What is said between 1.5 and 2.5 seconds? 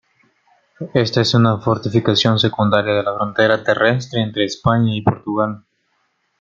fortificación